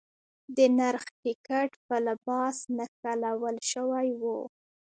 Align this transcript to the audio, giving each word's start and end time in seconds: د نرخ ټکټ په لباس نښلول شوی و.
د 0.55 0.57
نرخ 0.77 1.03
ټکټ 1.21 1.71
په 1.87 1.95
لباس 2.07 2.57
نښلول 2.77 3.57
شوی 3.71 4.09
و. 4.21 4.23